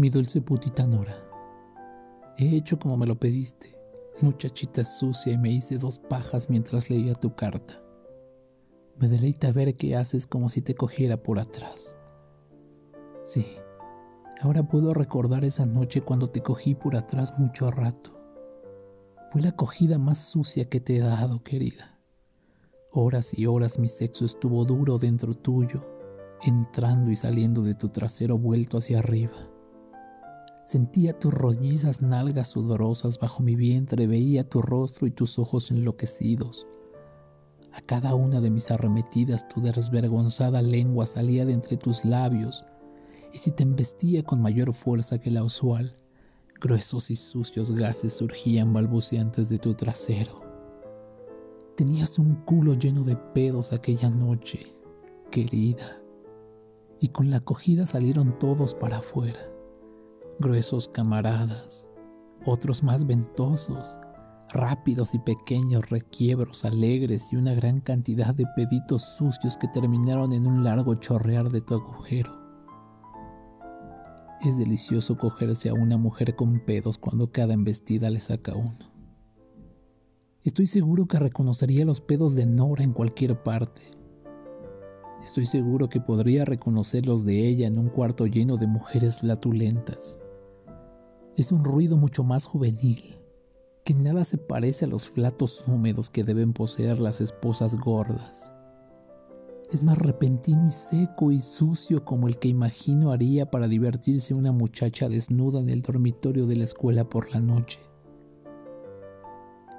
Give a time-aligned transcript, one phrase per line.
[0.00, 1.14] Mi dulce putita Nora,
[2.38, 3.78] he hecho como me lo pediste,
[4.22, 7.82] muchachita sucia, y me hice dos pajas mientras leía tu carta.
[8.96, 11.94] Me deleita ver qué haces como si te cogiera por atrás.
[13.26, 13.44] Sí,
[14.40, 18.18] ahora puedo recordar esa noche cuando te cogí por atrás mucho rato.
[19.30, 21.98] Fue la cogida más sucia que te he dado, querida.
[22.90, 25.84] Horas y horas mi sexo estuvo duro dentro tuyo,
[26.40, 29.49] entrando y saliendo de tu trasero vuelto hacia arriba.
[30.70, 36.68] Sentía tus rollizas nalgas sudorosas bajo mi vientre, veía tu rostro y tus ojos enloquecidos.
[37.72, 42.64] A cada una de mis arremetidas tu desvergonzada lengua salía de entre tus labios,
[43.32, 45.96] y si te embestía con mayor fuerza que la usual,
[46.60, 50.36] gruesos y sucios gases surgían balbuceantes de tu trasero.
[51.76, 54.76] Tenías un culo lleno de pedos aquella noche,
[55.32, 56.00] querida,
[57.00, 59.50] y con la acogida salieron todos para afuera,
[60.40, 61.86] gruesos camaradas,
[62.46, 63.98] otros más ventosos,
[64.48, 70.46] rápidos y pequeños requiebros alegres y una gran cantidad de peditos sucios que terminaron en
[70.46, 72.40] un largo chorrear de tu agujero.
[74.40, 78.90] Es delicioso cogerse a una mujer con pedos cuando cada embestida le saca uno.
[80.42, 83.82] Estoy seguro que reconocería los pedos de Nora en cualquier parte.
[85.22, 90.18] Estoy seguro que podría reconocer los de ella en un cuarto lleno de mujeres flatulentas.
[91.36, 93.16] Es un ruido mucho más juvenil,
[93.84, 98.52] que nada se parece a los flatos húmedos que deben poseer las esposas gordas.
[99.72, 104.50] Es más repentino y seco y sucio como el que imagino haría para divertirse una
[104.50, 107.78] muchacha desnuda en el dormitorio de la escuela por la noche.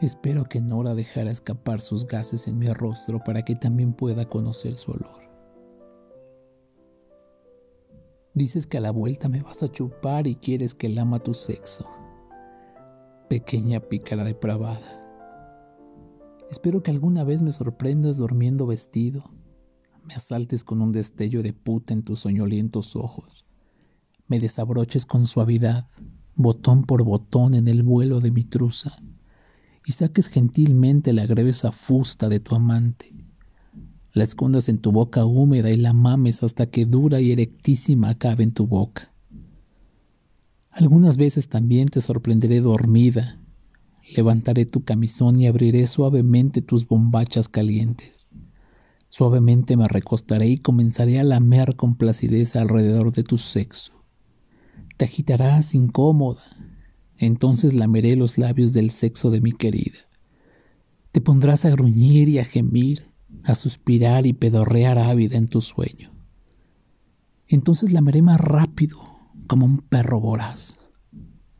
[0.00, 4.76] Espero que Nora dejara escapar sus gases en mi rostro para que también pueda conocer
[4.76, 5.23] su olor.
[8.34, 11.86] Dices que a la vuelta me vas a chupar y quieres que lama tu sexo.
[13.28, 15.00] Pequeña pícara depravada.
[16.50, 19.30] Espero que alguna vez me sorprendas durmiendo vestido,
[20.04, 23.46] me asaltes con un destello de puta en tus soñolientos ojos,
[24.26, 25.88] me desabroches con suavidad,
[26.34, 28.96] botón por botón en el vuelo de mi truza,
[29.86, 33.13] y saques gentilmente la gruesa fusta de tu amante,
[34.14, 38.44] la escondas en tu boca húmeda y la mames hasta que dura y erectísima acabe
[38.44, 39.12] en tu boca.
[40.70, 43.40] Algunas veces también te sorprenderé dormida.
[44.16, 48.32] Levantaré tu camisón y abriré suavemente tus bombachas calientes.
[49.08, 53.92] Suavemente me recostaré y comenzaré a lamer con placidez alrededor de tu sexo.
[54.96, 56.42] Te agitarás incómoda.
[57.18, 59.98] Entonces lameré los labios del sexo de mi querida.
[61.10, 66.12] Te pondrás a gruñir y a gemir, a suspirar y pedorrear ávida en tu sueño.
[67.48, 69.02] Entonces lameré más rápido,
[69.46, 70.78] como un perro voraz,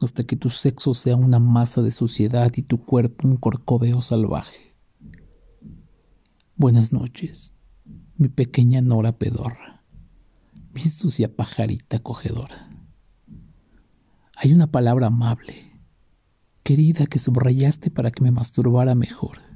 [0.00, 4.74] hasta que tu sexo sea una masa de suciedad y tu cuerpo un corcoveo salvaje.
[6.56, 7.52] Buenas noches,
[8.16, 9.84] mi pequeña Nora pedorra,
[10.72, 12.70] mi sucia pajarita cogedora.
[14.36, 15.80] Hay una palabra amable,
[16.62, 19.53] querida, que subrayaste para que me masturbara mejor.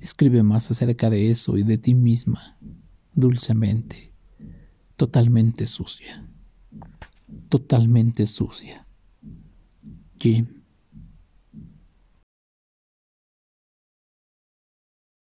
[0.00, 2.56] Escribe más acerca de eso y de ti misma,
[3.14, 4.12] dulcemente,
[4.96, 6.26] totalmente sucia
[7.48, 8.86] totalmente sucia.
[10.18, 10.55] Jim.